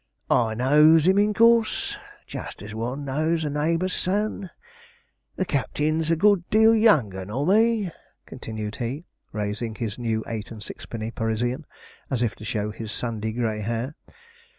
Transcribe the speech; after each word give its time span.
I 0.31 0.55
knows 0.55 1.05
him, 1.05 1.19
in 1.19 1.35
course, 1.35 1.95
just 2.25 2.63
as 2.63 2.73
one 2.73 3.05
knows 3.05 3.43
a 3.43 3.51
neighbour's 3.51 3.93
son. 3.93 4.49
The 5.35 5.45
captin's 5.45 6.09
a 6.09 6.15
good 6.15 6.49
deal 6.49 6.73
younger 6.73 7.23
nor 7.23 7.45
me,' 7.45 7.91
continued 8.25 8.77
he, 8.77 9.05
raising 9.31 9.75
his 9.75 9.99
new 9.99 10.23
eight 10.25 10.49
and 10.49 10.63
sixpenny 10.63 11.11
Parisian, 11.11 11.67
as 12.09 12.23
if 12.23 12.33
to 12.37 12.43
show 12.45 12.71
his 12.71 12.91
sandy 12.91 13.31
grey 13.31 13.59
hair. 13.61 13.93